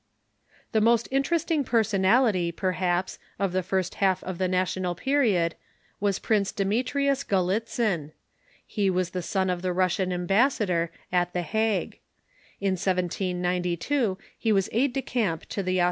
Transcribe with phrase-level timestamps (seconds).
[0.71, 5.53] The most interesting personality, perhaps, of the first half of the National Period
[5.99, 8.11] was Prince Demetrius Gallitzin.
[8.65, 11.59] He was the son of the Russian ambassador at The The Russian
[11.91, 11.99] jiafrue.
[12.61, 15.79] In 1792 he was aide de camp to the Aus rrince pnest _^^..